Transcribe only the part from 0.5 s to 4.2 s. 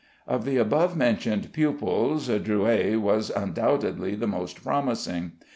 above mentioned pupils Drouais was undoubtedly